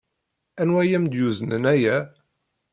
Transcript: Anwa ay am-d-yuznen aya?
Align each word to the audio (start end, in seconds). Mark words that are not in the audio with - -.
Anwa 0.61 0.79
ay 0.83 0.93
am-d-yuznen 0.97 1.63
aya? 1.73 1.97